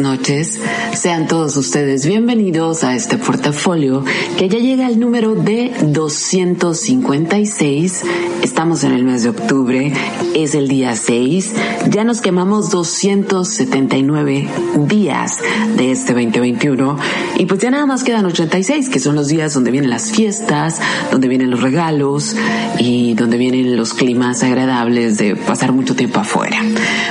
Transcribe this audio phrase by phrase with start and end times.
[0.00, 0.79] Noches.
[1.00, 4.04] Sean todos ustedes bienvenidos a este portafolio
[4.36, 8.02] que ya llega al número de 256.
[8.42, 9.94] Estamos en el mes de octubre,
[10.34, 11.54] es el día 6.
[11.88, 14.46] Ya nos quemamos 279
[14.88, 15.38] días
[15.74, 16.98] de este 2021
[17.38, 20.82] y pues ya nada más quedan 86, que son los días donde vienen las fiestas,
[21.10, 22.36] donde vienen los regalos
[22.78, 26.60] y donde vienen los climas agradables de pasar mucho tiempo afuera.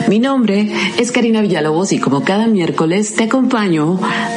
[0.08, 3.79] Mi nombre es Karina Villalobos y como cada miércoles te acompaño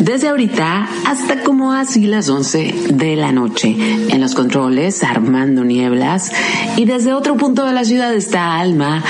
[0.01, 3.77] desde ahorita hasta como así las 11 de la noche
[4.09, 6.33] en los controles Armando Nieblas
[6.77, 9.03] y desde otro punto de la ciudad está Alma.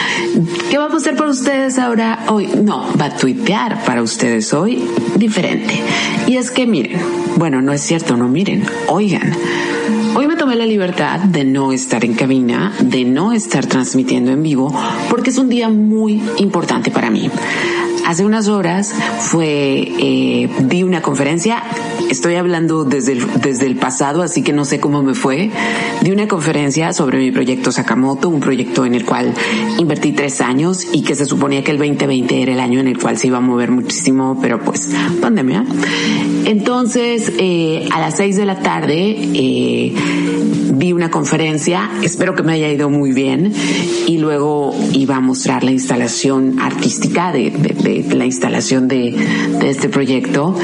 [0.71, 2.49] ¿Qué va a hacer para ustedes ahora hoy?
[2.63, 4.83] No, va a tuitear para ustedes hoy
[5.17, 5.81] diferente.
[6.27, 6.99] Y es que miren,
[7.37, 9.33] bueno, no es cierto, no miren, oigan.
[10.15, 14.43] Hoy me tomé la libertad de no estar en cabina, de no estar transmitiendo en
[14.43, 14.73] vivo,
[15.11, 17.31] porque es un día muy importante para mí.
[18.06, 21.62] Hace unas horas fue, eh, di una conferencia,
[22.11, 25.50] estoy hablando desde el, desde el pasado, así que no sé cómo me fue,
[26.03, 29.33] di una conferencia sobre mi proyecto Sakamoto, un proyecto en el cual
[29.78, 32.98] invertí tres años y que se suponía que el 2020 era el año en el
[32.98, 34.89] cual se iba a mover muchísimo, pero pues
[35.20, 35.64] pandemia.
[36.45, 39.95] Entonces, eh, a las seis de la tarde, eh,
[40.75, 43.53] vi una conferencia, espero que me haya ido muy bien,
[44.06, 49.15] y luego iba a mostrar la instalación artística de, de, la instalación de,
[49.64, 50.57] este proyecto.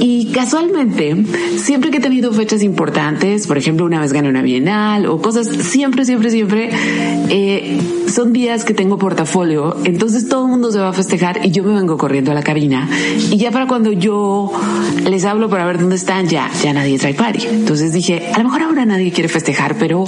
[0.00, 1.16] Y casualmente,
[1.56, 5.46] siempre que he tenido fechas importantes, por ejemplo, una vez gané una bienal o cosas,
[5.46, 6.70] siempre, siempre, siempre,
[7.28, 11.50] eh, son días que tengo portafolio, entonces todo el mundo se va a festejar y
[11.50, 12.88] yo me vengo corriendo a la cabina
[13.30, 14.52] y ya para cuando yo
[15.08, 17.46] les hablo para ver dónde están, ya, ya nadie trae party.
[17.50, 20.04] Entonces dije, a lo mejor ahora nadie quiere festejar, pero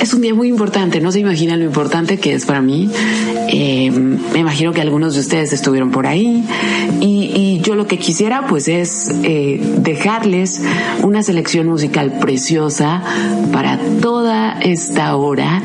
[0.00, 2.90] es un día muy importante, no se imaginan lo importante que es para mí.
[3.48, 6.44] Eh, me imagino que algunos de ustedes estuvieron por ahí.
[7.00, 10.62] Y, y yo lo que quisiera pues es eh, dejarles
[11.02, 13.02] una selección musical preciosa
[13.52, 15.62] para toda esta hora.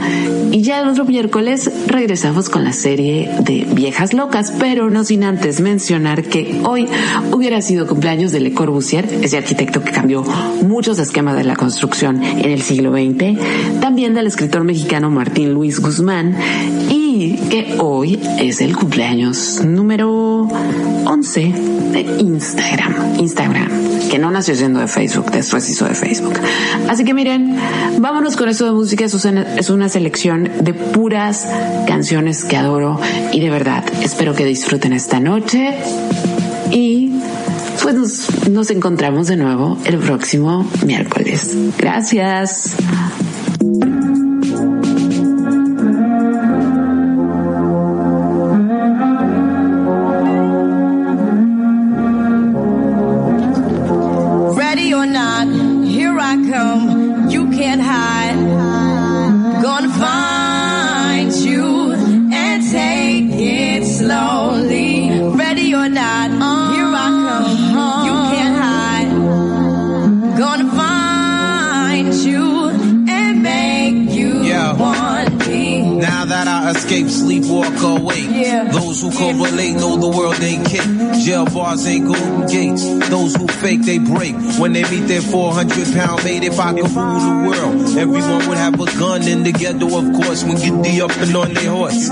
[0.51, 5.23] Y ya el otro miércoles regresamos con la serie de Viejas Locas, pero no sin
[5.23, 6.88] antes mencionar que hoy
[7.31, 10.23] hubiera sido cumpleaños de Le Corbusier, ese arquitecto que cambió
[10.63, 13.39] muchos esquemas de la construcción en el siglo XX,
[13.79, 16.35] también del escritor mexicano Martín Luis Guzmán
[16.89, 20.47] y que hoy es el cumpleaños número
[21.06, 21.39] 11
[21.94, 23.19] de Instagram.
[23.19, 23.69] Instagram,
[24.09, 26.34] que no nació siendo de Facebook, después hizo de Facebook.
[26.90, 27.56] Así que miren,
[28.00, 29.06] vámonos con eso de música.
[29.06, 31.47] Es una selección de puras
[31.88, 33.00] canciones que adoro
[33.31, 35.75] y de verdad espero que disfruten esta noche
[36.72, 37.13] y
[37.84, 41.56] pues nos, nos encontramos de nuevo el próximo miércoles.
[41.78, 42.75] Gracias.
[43.61, 43.77] Ready
[54.95, 55.45] or not,
[55.85, 57.29] here I come.
[57.29, 58.21] You can't hide.
[76.91, 78.28] Escape, sleep, walk, awake.
[78.29, 78.69] Yeah.
[78.72, 80.84] Those who correlate know the world ain't kick.
[81.24, 82.84] Jail bars ain't golden gates.
[83.09, 84.35] Those who fake, they break.
[84.59, 88.57] When they meet their 400 pound mate, if I could rule the world, everyone would
[88.57, 91.72] have a gun in the ghetto, of course, when get the up and on their
[91.72, 92.09] horse.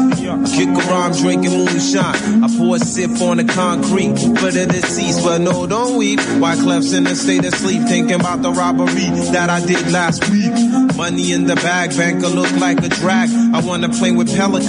[0.56, 2.44] Kick around drinking moonshine.
[2.44, 6.20] I pour a sip on the concrete for the deceased, but no, don't weep.
[6.40, 10.30] Why Clef's in a state of sleep, thinking about the robbery that I did last
[10.30, 10.54] week.
[10.96, 13.30] Money in the bag, banker look like a drag.
[13.54, 14.69] I wanna play with pelicans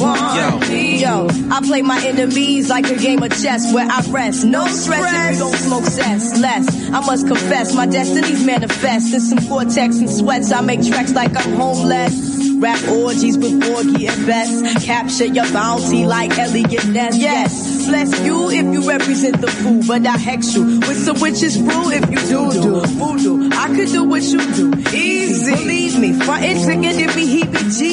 [0.00, 4.44] I play my enemies like a game of chess where I rest.
[4.44, 6.38] No stress if you don't smoke cess.
[6.38, 10.52] Less, I must confess, my destinies manifest in some cortex and sweats.
[10.52, 12.38] I make tracks like I'm homeless.
[12.58, 14.84] Rap orgies with Porgy and Bess.
[14.84, 17.16] Capture your bounty like Eliot Ness.
[17.16, 21.56] Yes, bless you if you represent the fool, but I hex you with some witches
[21.56, 23.50] brew if you do do voodoo.
[23.52, 25.52] I could do what you do, easy.
[25.52, 27.37] Believe me, frontin' trigger if me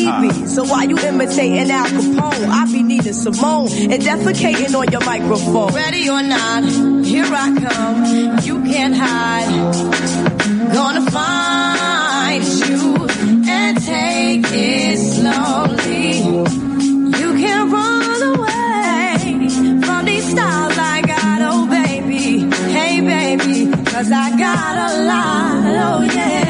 [0.06, 0.48] heebie-jeebie.
[0.48, 2.48] So why you imitating Al Capone?
[2.50, 5.74] I be Nina Simone and defecating on your microphone.
[5.74, 6.64] Ready or not,
[7.06, 8.40] here I come.
[8.44, 9.74] You can't hide.
[10.74, 13.08] Gonna find you
[13.50, 16.18] and take it slowly.
[17.20, 19.50] You can't run away
[19.86, 22.50] from these styles I got, oh baby.
[22.72, 26.45] Hey baby, cause I got a lot, oh yeah.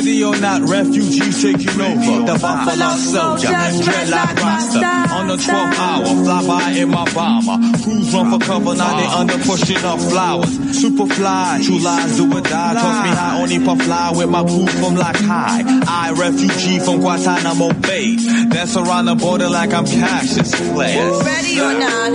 [0.00, 2.24] Ready or not, refugees taking over.
[2.24, 5.14] The Buffalo Soldier, dreadlock Rasta.
[5.14, 7.60] On the 12th hour, fly by in my bomber.
[7.84, 10.48] Crews run for cover, now they under pushing up flowers.
[10.80, 12.72] Super fly, true lies do or die.
[12.80, 15.60] Toss me high, only puff fly with my crew from like high.
[15.86, 18.16] I, refugee from Guantanamo Bay.
[18.48, 20.96] Dance around the border like I'm Cassius Clay.
[20.96, 22.12] Ready or not,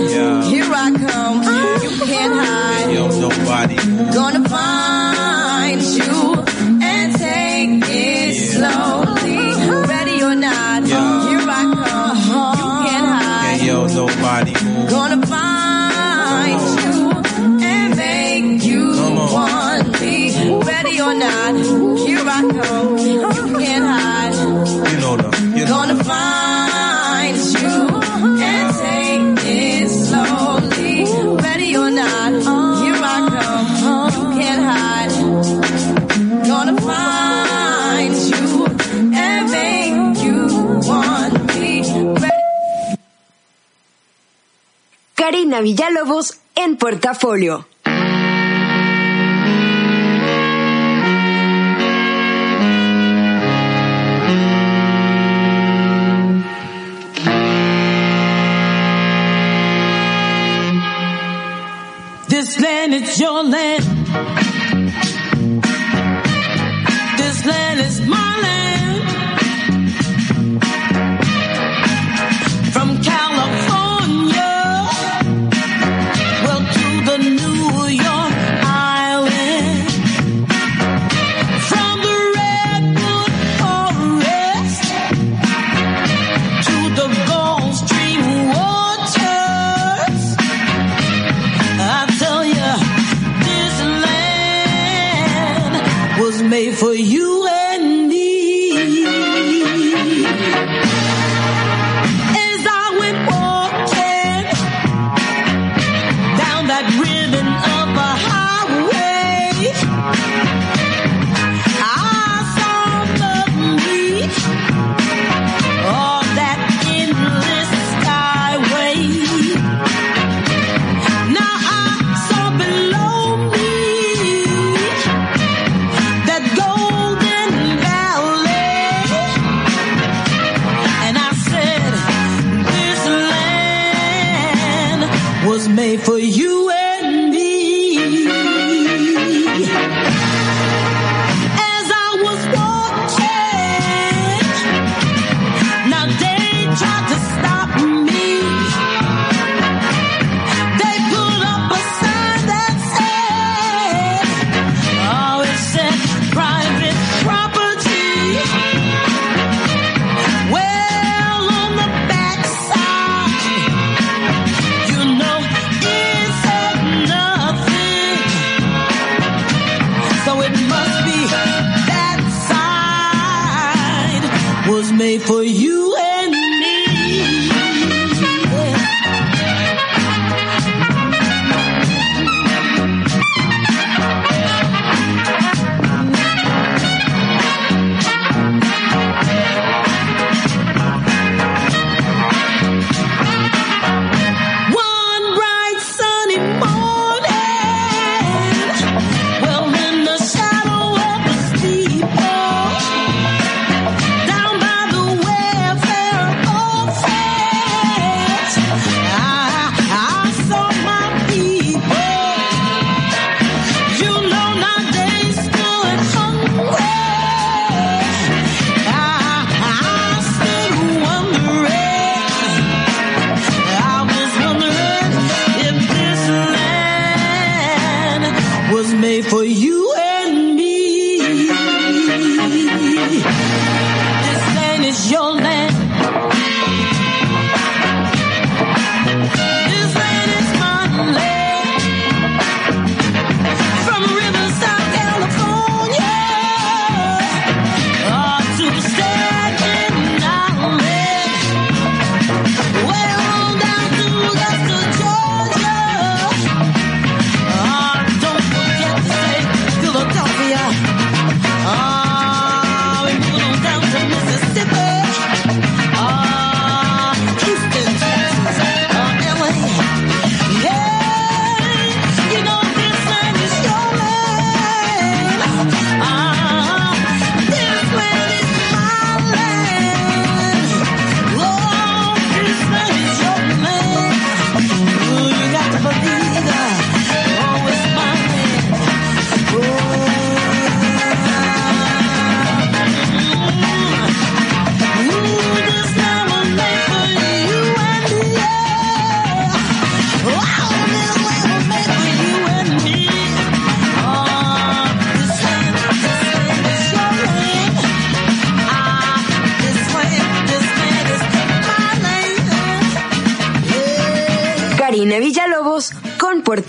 [0.50, 1.36] here I come.
[1.84, 2.92] You can't hide.
[2.92, 3.76] Yo, nobody.
[4.12, 6.15] Gonna find you
[45.26, 47.66] Karina Villalobos en portafolio.
[62.28, 63.95] This land is your land.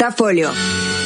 [0.08, 0.97] Portafolio.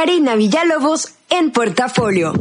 [0.00, 2.32] Karina Villalobos en Portafolio.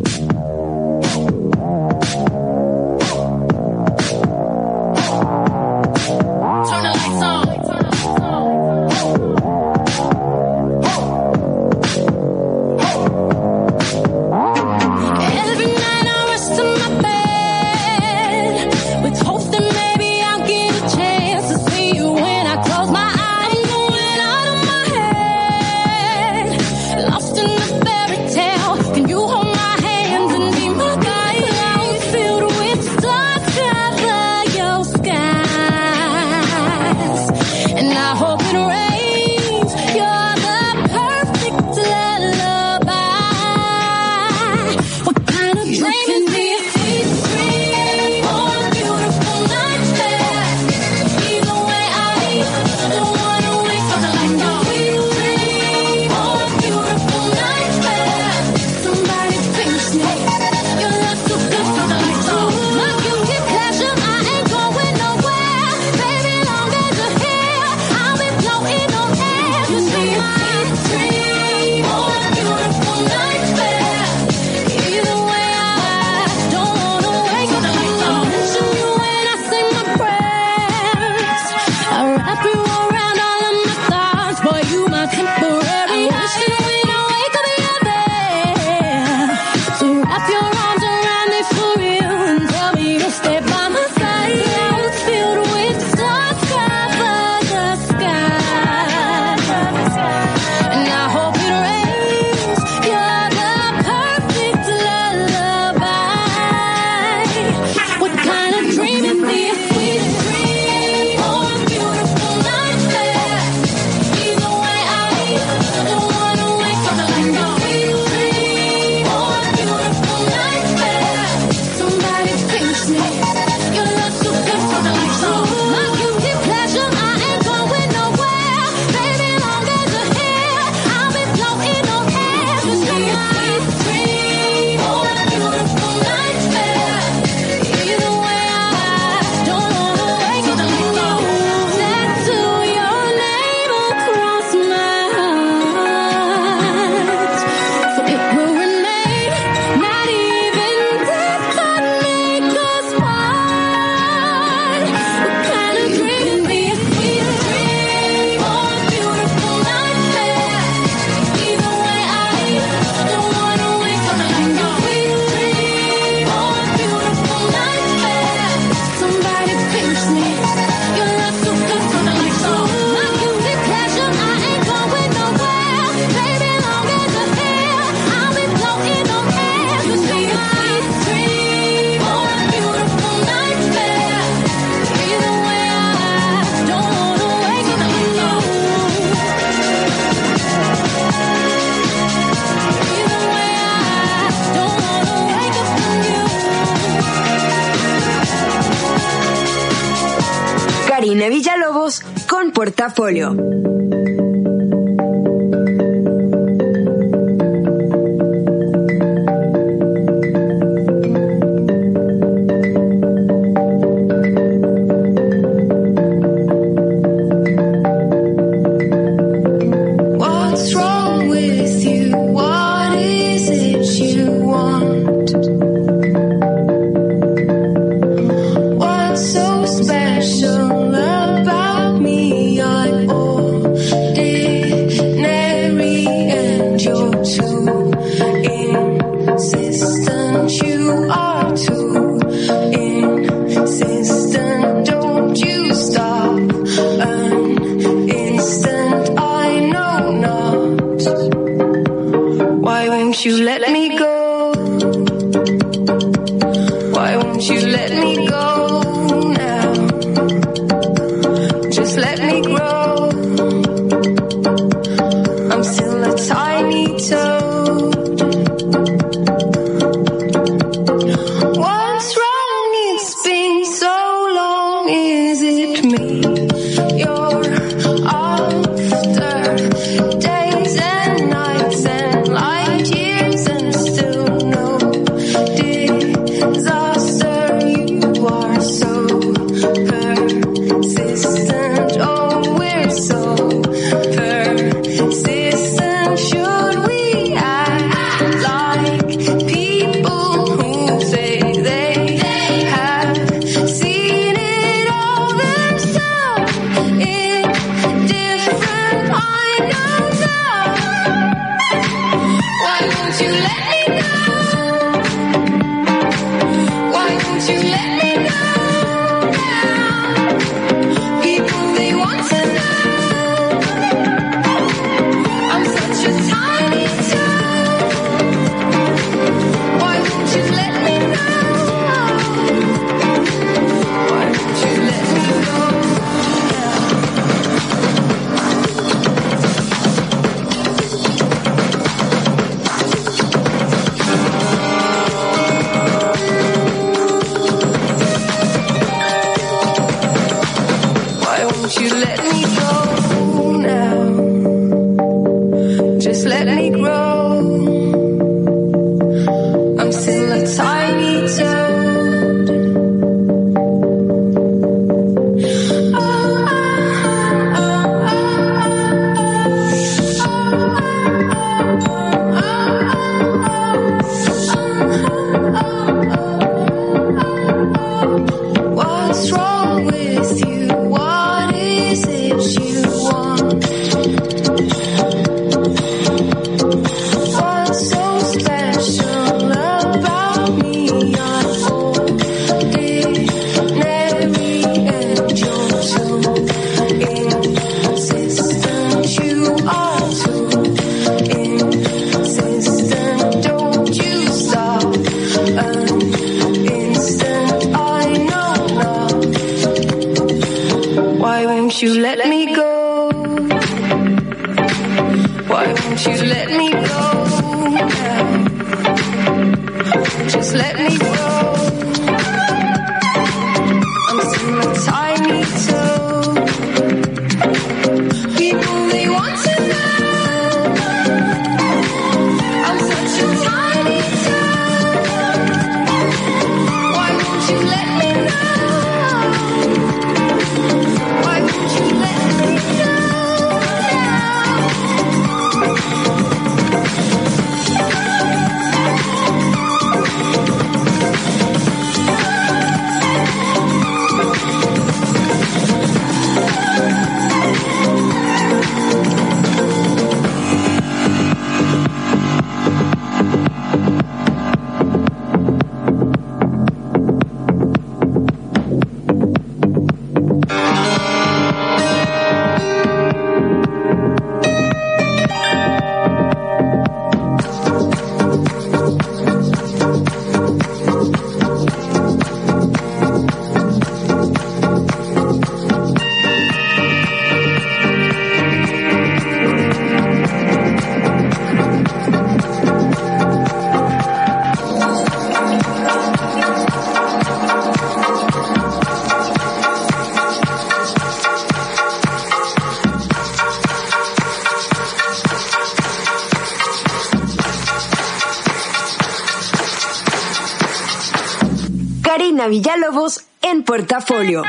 [512.40, 514.44] Karina Villalobos en Portafolio.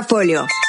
[0.00, 0.59] Portafolio.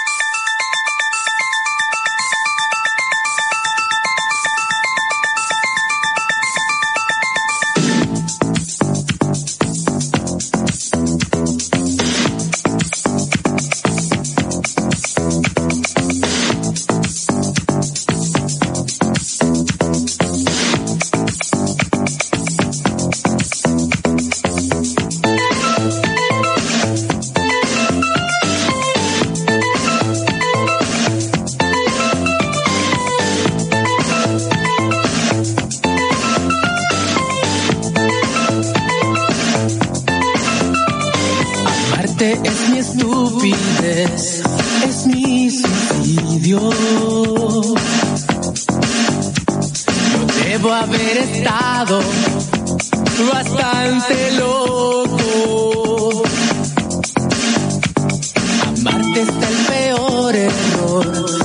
[59.21, 61.40] Amarte es el peor error,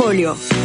[0.00, 0.57] en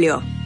[0.00, 0.39] Petróleo.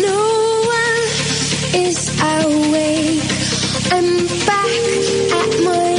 [0.00, 1.04] No one
[1.86, 3.22] is awake.
[3.92, 4.74] I'm back
[5.40, 5.93] at my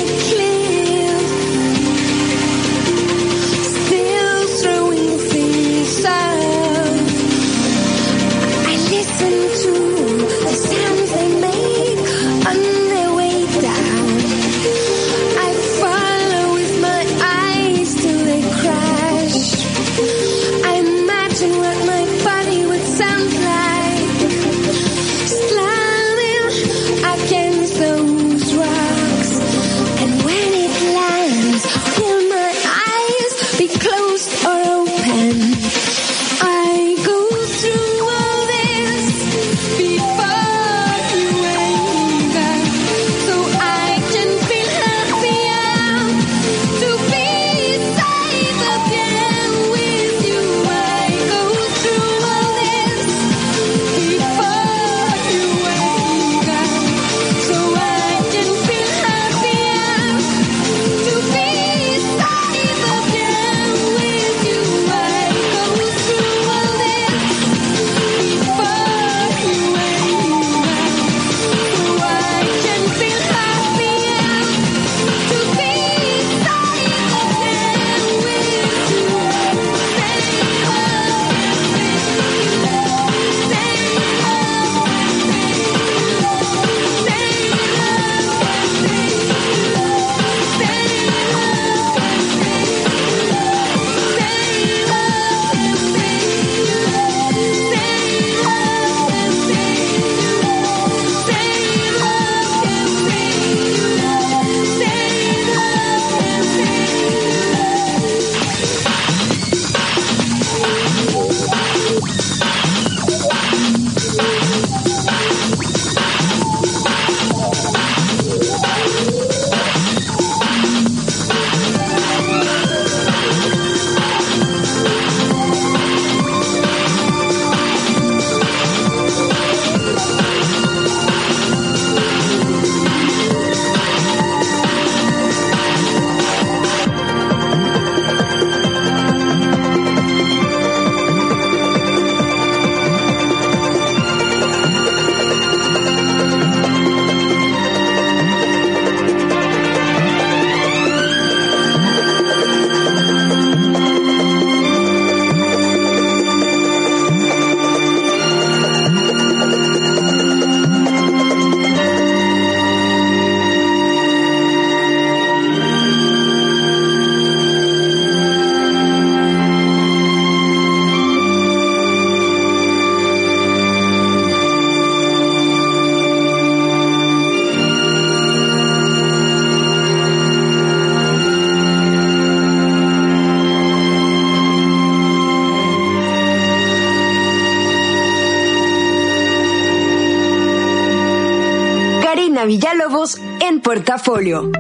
[193.98, 194.52] portafolio.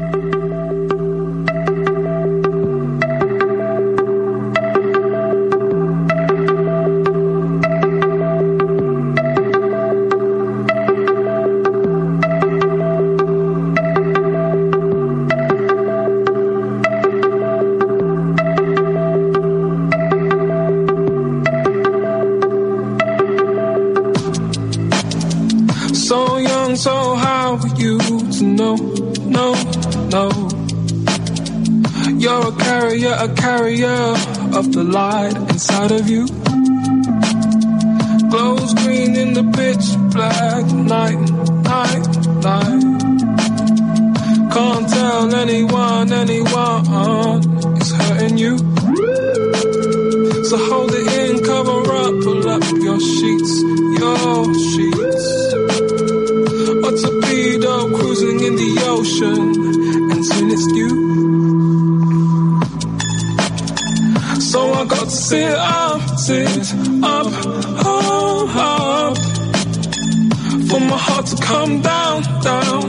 [26.78, 29.05] so high for you to know
[29.36, 29.54] no,
[30.16, 30.30] no.
[32.18, 34.02] You're a carrier, a carrier
[34.60, 36.28] of the light inside of you.
[38.30, 41.20] Glows green in the pitch black night,
[41.74, 42.06] night,
[42.50, 42.84] night.
[44.54, 48.58] Can't tell anyone, anyone is hurting you.
[50.46, 53.62] So hold it in, cover up, pull up your sheets,
[54.00, 54.95] your sheets.
[58.16, 60.90] cruising in the ocean and soon it's you.
[64.40, 67.28] So I got to sit up, sit up,
[67.86, 69.18] up, up.
[70.70, 72.85] For my heart to come down, down.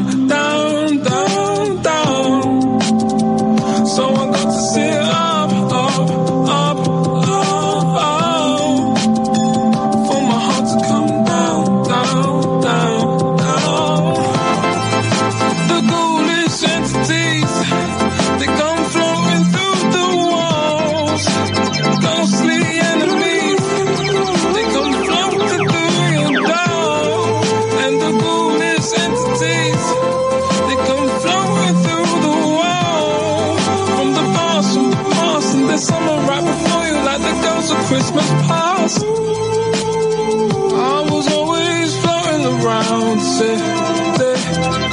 [44.18, 44.40] day,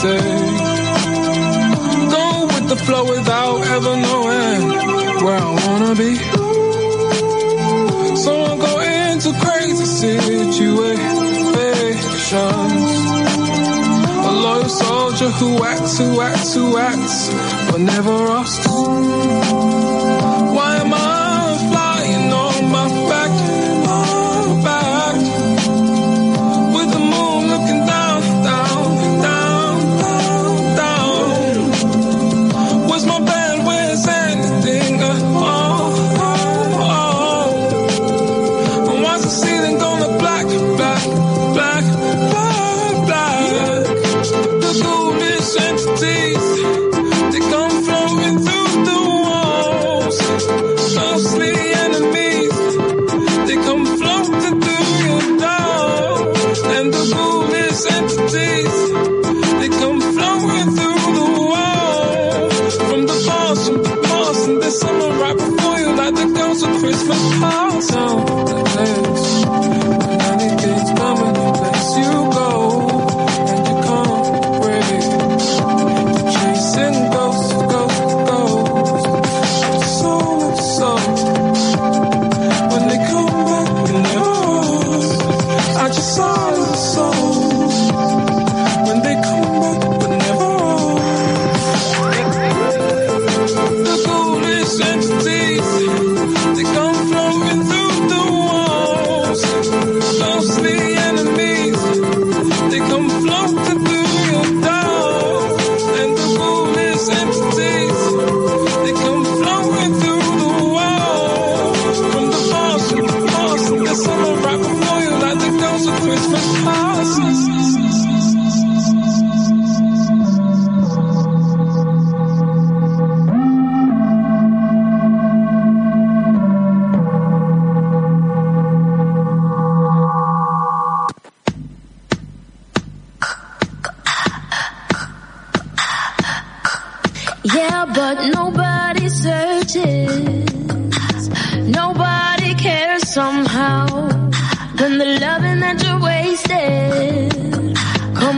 [0.06, 0.30] day.
[2.16, 4.62] Go with the flow without ever knowing
[5.24, 6.14] where I wanna be.
[8.24, 11.34] So I'm going to crazy situations.
[14.30, 17.30] A loyal soldier who acts, who acts, who acts,
[17.72, 20.03] but never us.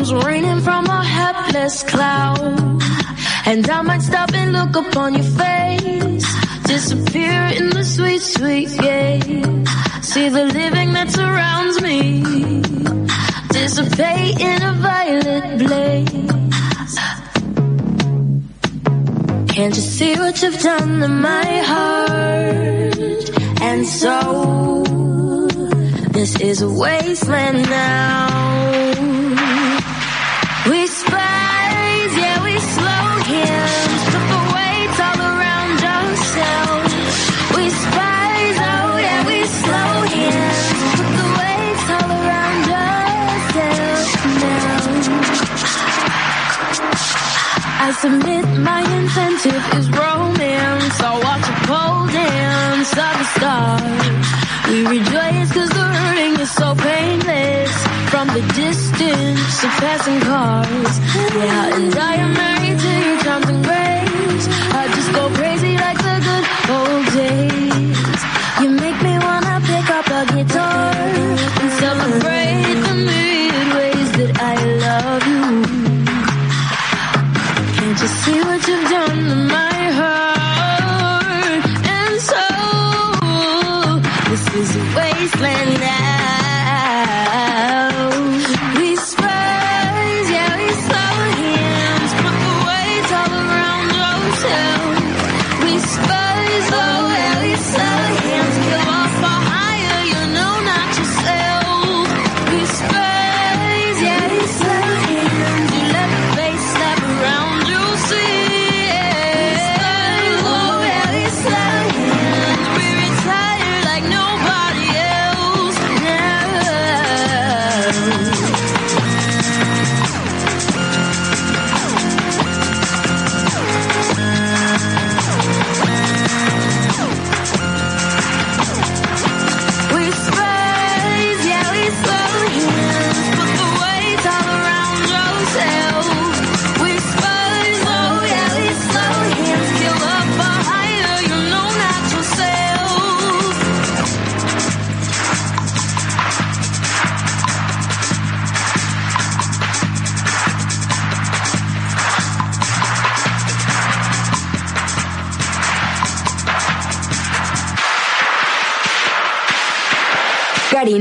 [0.06, 2.39] comes raining from a helpless cloud.
[3.45, 6.26] And I might stop and look upon your face.
[6.64, 9.45] Disappear in the sweet, sweet gaze.
[10.01, 12.22] See the living that surrounds me.
[13.49, 16.95] Dissipate in a violet blaze.
[19.56, 23.30] Can't you see what you've done to my heart
[23.62, 24.84] and soul?
[26.12, 28.95] This is a wasteland now.
[48.02, 50.96] submit, my incentive is romance.
[51.02, 54.26] I'll watch a pole dance of the stars.
[54.70, 57.74] We rejoice cause the hurting is so painless.
[58.12, 60.93] From the distance of passing cars.
[61.46, 64.46] Yeah, and I am married to your charms and grace.
[64.80, 67.55] I just go crazy like the good old days.
[85.14, 86.45] wasteland now.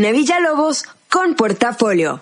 [0.05, 2.21] Karina Villalobos con Portafolio.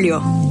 [0.00, 0.49] 流。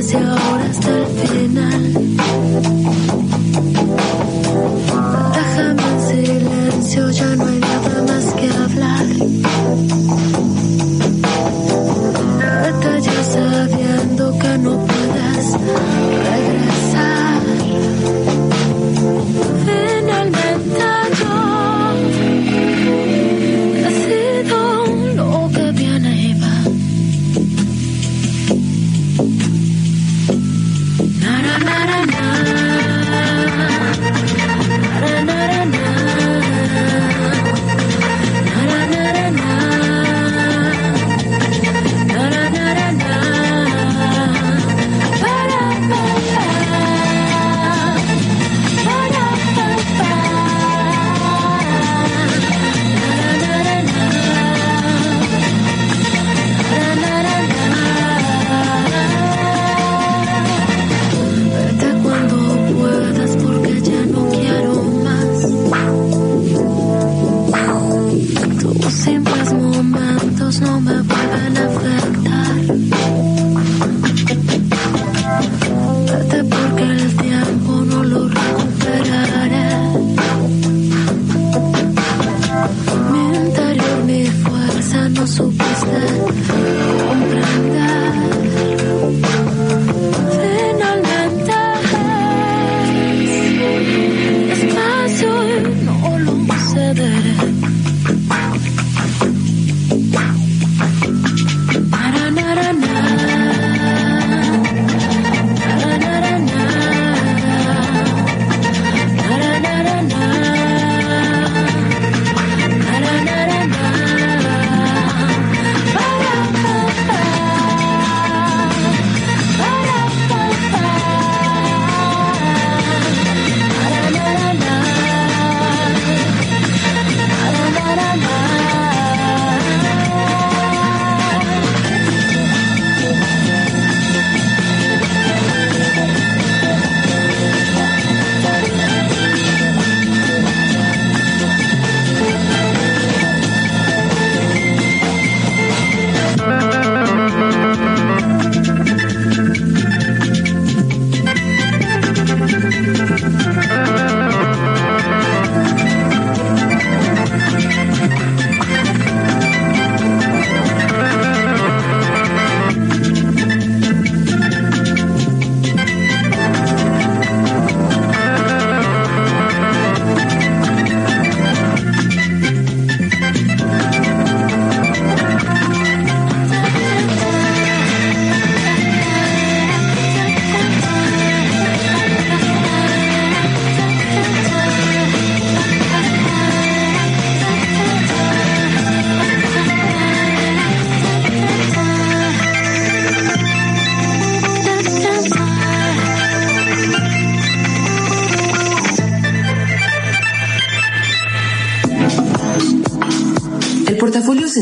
[0.00, 2.29] casi ahora hasta el final.